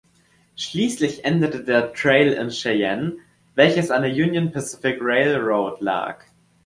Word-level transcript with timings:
Schließlich 0.55 1.25
endete 1.25 1.63
der 1.63 1.93
Trail 1.93 2.33
in 2.33 2.49
Cheyenne, 2.49 3.17
welches 3.53 3.91
an 3.91 4.01
der 4.01 4.09
"Union 4.11 4.51
Pacific 4.51 4.97
Railroad" 4.99 5.79
lag. 5.79 6.21